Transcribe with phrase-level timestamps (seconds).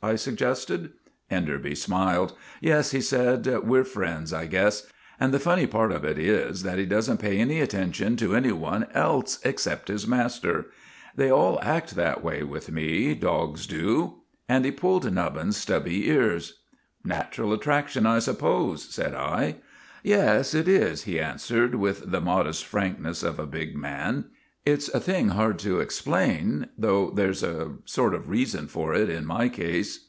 [0.00, 0.92] I suggested.
[1.28, 2.32] Enderby smiled."
[2.70, 4.86] Yes," he said, "we're friends, I guess.
[5.18, 8.36] And the funny part of it is that he does n't pay any attention to
[8.36, 10.66] any one else except his master.
[11.16, 14.14] They all act that way wjtli, rne^dqgs do."
[14.48, 16.60] Ariel he pulled NobkirTs^sfubby ears."
[17.04, 19.54] Natural attraction, I suppose t ^3i <^"
[20.04, 23.38] Yes, it is," he answered^ with the modest jrankr 6 GULLIVER THE GREAT ness of
[23.40, 24.26] a big man.
[24.66, 29.08] 'It's a thing hard to explain, though there 's a sort of reason for it
[29.08, 30.04] in my case."